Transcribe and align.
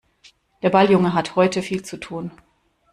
Der 0.63 0.71
Balljunge 0.71 1.13
hat 1.13 1.35
heute 1.35 1.61
viel 1.61 1.85
zu 1.85 1.95
tun. 1.97 2.31